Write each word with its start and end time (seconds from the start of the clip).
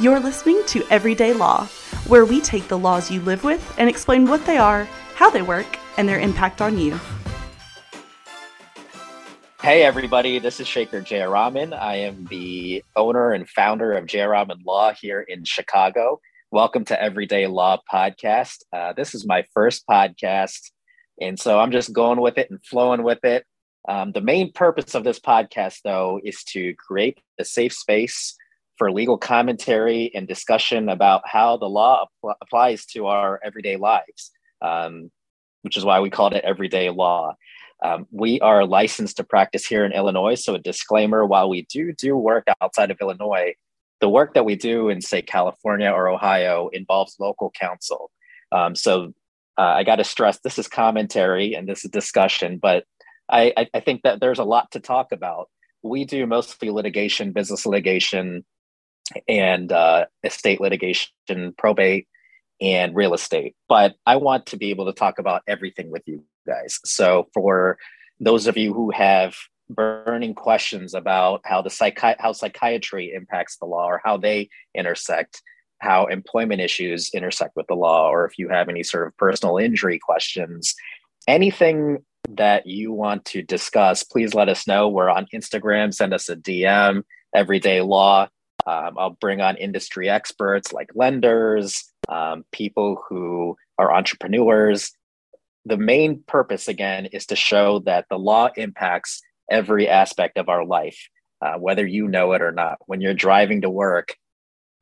You're 0.00 0.18
listening 0.18 0.62
to 0.68 0.82
Everyday 0.88 1.34
Law, 1.34 1.66
where 2.06 2.24
we 2.24 2.40
take 2.40 2.68
the 2.68 2.78
laws 2.78 3.10
you 3.10 3.20
live 3.20 3.44
with 3.44 3.74
and 3.76 3.86
explain 3.86 4.26
what 4.26 4.46
they 4.46 4.56
are, 4.56 4.84
how 5.14 5.28
they 5.28 5.42
work, 5.42 5.78
and 5.98 6.08
their 6.08 6.18
impact 6.18 6.62
on 6.62 6.78
you. 6.78 6.98
Hey, 9.60 9.82
everybody, 9.82 10.38
this 10.38 10.58
is 10.58 10.66
Shaker 10.66 11.02
Jayaraman. 11.02 11.78
I 11.78 11.96
am 11.96 12.24
the 12.30 12.82
owner 12.96 13.32
and 13.32 13.46
founder 13.46 13.92
of 13.92 14.06
Jayaraman 14.06 14.64
Law 14.64 14.94
here 14.94 15.20
in 15.20 15.44
Chicago. 15.44 16.18
Welcome 16.50 16.86
to 16.86 16.98
Everyday 16.98 17.46
Law 17.46 17.78
Podcast. 17.92 18.62
Uh, 18.72 18.94
this 18.94 19.14
is 19.14 19.26
my 19.26 19.44
first 19.52 19.86
podcast, 19.86 20.70
and 21.20 21.38
so 21.38 21.60
I'm 21.60 21.72
just 21.72 21.92
going 21.92 22.22
with 22.22 22.38
it 22.38 22.50
and 22.50 22.64
flowing 22.64 23.02
with 23.02 23.22
it. 23.26 23.44
Um, 23.86 24.12
the 24.12 24.22
main 24.22 24.50
purpose 24.50 24.94
of 24.94 25.04
this 25.04 25.20
podcast, 25.20 25.80
though, 25.84 26.22
is 26.24 26.42
to 26.44 26.72
create 26.76 27.20
a 27.38 27.44
safe 27.44 27.74
space 27.74 28.38
for 28.80 28.90
legal 28.90 29.18
commentary 29.18 30.10
and 30.14 30.26
discussion 30.26 30.88
about 30.88 31.20
how 31.26 31.58
the 31.58 31.68
law 31.68 32.06
apl- 32.24 32.34
applies 32.40 32.86
to 32.86 33.08
our 33.08 33.38
everyday 33.44 33.76
lives, 33.76 34.30
um, 34.62 35.10
which 35.60 35.76
is 35.76 35.84
why 35.84 36.00
we 36.00 36.08
called 36.08 36.32
it 36.32 36.42
Everyday 36.46 36.88
Law. 36.88 37.34
Um, 37.84 38.06
we 38.10 38.40
are 38.40 38.64
licensed 38.64 39.18
to 39.18 39.22
practice 39.22 39.66
here 39.66 39.84
in 39.84 39.92
Illinois. 39.92 40.34
So, 40.34 40.54
a 40.54 40.58
disclaimer 40.58 41.26
while 41.26 41.50
we 41.50 41.66
do 41.70 41.92
do 41.92 42.16
work 42.16 42.46
outside 42.62 42.90
of 42.90 42.96
Illinois, 43.02 43.52
the 44.00 44.08
work 44.08 44.32
that 44.32 44.46
we 44.46 44.56
do 44.56 44.88
in, 44.88 45.02
say, 45.02 45.20
California 45.20 45.90
or 45.90 46.08
Ohio 46.08 46.70
involves 46.72 47.16
local 47.20 47.50
counsel. 47.50 48.10
Um, 48.50 48.74
so, 48.74 49.12
uh, 49.58 49.74
I 49.76 49.84
got 49.84 49.96
to 49.96 50.04
stress 50.04 50.38
this 50.38 50.58
is 50.58 50.68
commentary 50.68 51.52
and 51.52 51.68
this 51.68 51.84
is 51.84 51.90
discussion, 51.90 52.56
but 52.56 52.84
I, 53.28 53.52
I 53.74 53.80
think 53.80 54.04
that 54.04 54.20
there's 54.20 54.38
a 54.38 54.44
lot 54.44 54.70
to 54.70 54.80
talk 54.80 55.12
about. 55.12 55.50
We 55.82 56.06
do 56.06 56.26
mostly 56.26 56.70
litigation, 56.70 57.32
business 57.32 57.66
litigation, 57.66 58.42
and 59.28 59.72
uh, 59.72 60.06
estate 60.24 60.60
litigation, 60.60 61.54
probate, 61.56 62.08
and 62.60 62.94
real 62.94 63.14
estate. 63.14 63.54
But 63.68 63.94
I 64.06 64.16
want 64.16 64.46
to 64.46 64.56
be 64.56 64.70
able 64.70 64.86
to 64.86 64.92
talk 64.92 65.18
about 65.18 65.42
everything 65.46 65.90
with 65.90 66.02
you 66.06 66.24
guys. 66.46 66.78
So 66.84 67.28
for 67.32 67.78
those 68.18 68.46
of 68.46 68.56
you 68.56 68.74
who 68.74 68.90
have 68.90 69.34
burning 69.68 70.34
questions 70.34 70.94
about 70.94 71.40
how 71.44 71.62
the 71.62 71.70
psychi- 71.70 72.16
how 72.18 72.32
psychiatry 72.32 73.12
impacts 73.14 73.56
the 73.56 73.66
law 73.66 73.86
or 73.86 74.00
how 74.04 74.16
they 74.16 74.48
intersect, 74.74 75.42
how 75.78 76.06
employment 76.06 76.60
issues 76.60 77.10
intersect 77.14 77.56
with 77.56 77.66
the 77.68 77.74
law, 77.74 78.10
or 78.10 78.26
if 78.26 78.38
you 78.38 78.48
have 78.48 78.68
any 78.68 78.82
sort 78.82 79.06
of 79.06 79.16
personal 79.16 79.56
injury 79.56 79.98
questions, 79.98 80.74
anything 81.26 82.04
that 82.28 82.66
you 82.66 82.92
want 82.92 83.24
to 83.24 83.42
discuss, 83.42 84.02
please 84.02 84.34
let 84.34 84.48
us 84.48 84.66
know. 84.66 84.88
We're 84.88 85.08
on 85.08 85.26
Instagram. 85.32 85.94
Send 85.94 86.12
us 86.12 86.28
a 86.28 86.36
DM. 86.36 87.02
Everyday 87.34 87.80
Law 87.80 88.28
um, 88.66 88.98
I'll 88.98 89.16
bring 89.20 89.40
on 89.40 89.56
industry 89.56 90.08
experts 90.08 90.72
like 90.72 90.90
lenders, 90.94 91.84
um, 92.08 92.44
people 92.52 93.02
who 93.08 93.56
are 93.78 93.92
entrepreneurs. 93.92 94.92
The 95.64 95.76
main 95.76 96.22
purpose, 96.26 96.68
again, 96.68 97.06
is 97.06 97.26
to 97.26 97.36
show 97.36 97.80
that 97.80 98.06
the 98.08 98.18
law 98.18 98.50
impacts 98.56 99.20
every 99.50 99.88
aspect 99.88 100.38
of 100.38 100.48
our 100.48 100.64
life, 100.64 100.98
uh, 101.42 101.54
whether 101.54 101.86
you 101.86 102.08
know 102.08 102.32
it 102.32 102.42
or 102.42 102.52
not. 102.52 102.78
When 102.86 103.00
you're 103.00 103.14
driving 103.14 103.62
to 103.62 103.70
work, 103.70 104.16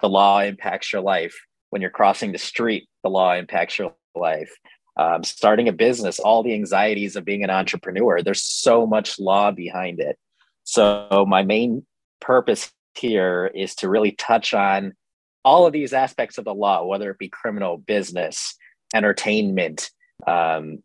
the 0.01 0.09
law 0.09 0.41
impacts 0.41 0.93
your 0.93 1.03
life. 1.03 1.37
When 1.71 1.83
you're 1.83 1.91
crossing 1.91 2.33
the 2.33 2.39
street, 2.39 2.89
the 3.03 3.11
law 3.11 3.34
impacts 3.34 3.79
your 3.79 3.95
life. 4.15 4.53
Um, 4.97 5.23
starting 5.23 5.69
a 5.69 5.73
business, 5.73 6.19
all 6.19 6.43
the 6.43 6.55
anxieties 6.55 7.15
of 7.15 7.25
being 7.25 7.45
an 7.45 7.51
entrepreneur, 7.51 8.21
there's 8.21 8.43
so 8.43 8.87
much 8.87 9.19
law 9.21 9.53
behind 9.53 10.01
it. 10.01 10.19
So, 10.65 11.25
my 11.29 11.45
main 11.45 11.87
purpose 12.21 12.73
here 12.99 13.51
is 13.55 13.75
to 13.77 13.89
really 13.89 14.13
touch 14.13 14.55
on 14.55 14.95
all 15.45 15.67
of 15.67 15.73
these 15.73 15.93
aspects 15.93 16.39
of 16.39 16.45
the 16.45 16.55
law, 16.55 16.84
whether 16.84 17.11
it 17.11 17.19
be 17.19 17.28
criminal, 17.28 17.78
business, 17.78 18.55
entertainment, 18.95 19.91
um, 20.27 20.83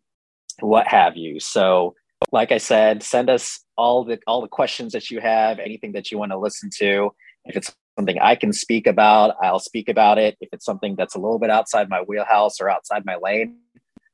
what 0.59 0.87
have 0.87 1.17
you. 1.17 1.39
So, 1.39 1.95
like 2.31 2.51
I 2.51 2.57
said, 2.57 3.03
send 3.03 3.29
us 3.29 3.59
all 3.75 4.05
the 4.05 4.19
all 4.27 4.41
the 4.41 4.47
questions 4.47 4.93
that 4.93 5.11
you 5.11 5.19
have, 5.19 5.59
anything 5.59 5.93
that 5.93 6.11
you 6.11 6.17
want 6.17 6.31
to 6.31 6.37
listen 6.37 6.69
to. 6.77 7.13
If 7.45 7.57
it's 7.57 7.73
something 7.97 8.17
I 8.19 8.35
can 8.35 8.53
speak 8.53 8.87
about, 8.87 9.35
I'll 9.41 9.59
speak 9.59 9.89
about 9.89 10.17
it. 10.17 10.37
If 10.39 10.49
it's 10.53 10.65
something 10.65 10.95
that's 10.95 11.15
a 11.15 11.19
little 11.19 11.39
bit 11.39 11.49
outside 11.49 11.89
my 11.89 12.01
wheelhouse 12.01 12.61
or 12.61 12.69
outside 12.69 13.05
my 13.05 13.17
lane, 13.21 13.57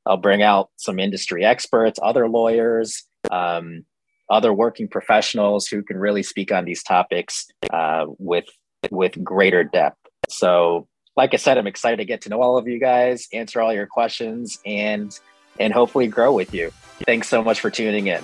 I'll 0.06 0.16
bring 0.16 0.42
out 0.42 0.70
some 0.76 0.98
industry 0.98 1.44
experts, 1.44 1.98
other 2.02 2.28
lawyers, 2.28 3.04
um, 3.30 3.84
other 4.30 4.52
working 4.52 4.88
professionals 4.88 5.66
who 5.66 5.82
can 5.82 5.98
really 5.98 6.22
speak 6.22 6.52
on 6.52 6.64
these 6.64 6.82
topics 6.82 7.46
uh, 7.72 8.06
with 8.18 8.46
with 8.90 9.22
greater 9.22 9.64
depth. 9.64 9.98
So, 10.28 10.86
like 11.16 11.34
I 11.34 11.36
said, 11.36 11.58
I'm 11.58 11.66
excited 11.66 11.98
to 11.98 12.04
get 12.04 12.22
to 12.22 12.28
know 12.28 12.40
all 12.40 12.56
of 12.56 12.66
you 12.66 12.78
guys, 12.78 13.28
answer 13.32 13.60
all 13.60 13.72
your 13.72 13.86
questions, 13.86 14.58
and 14.64 15.18
and 15.58 15.72
hopefully 15.72 16.06
grow 16.06 16.32
with 16.32 16.54
you. 16.54 16.72
Thanks 17.06 17.28
so 17.28 17.42
much 17.42 17.60
for 17.60 17.70
tuning 17.70 18.06
in. 18.06 18.22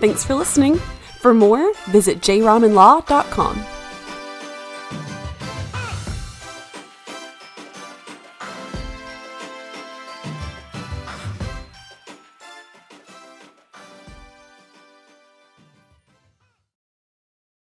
Thanks 0.00 0.24
for 0.24 0.34
listening. 0.34 0.78
For 1.20 1.32
more, 1.32 1.72
visit 1.86 2.20
jayaramanlaw.com. 2.20 3.81